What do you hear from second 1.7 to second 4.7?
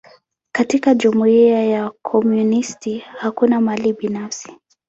wakomunisti, hakuna mali binafsi.